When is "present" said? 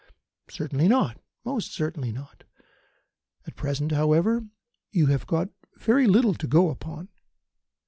3.55-3.91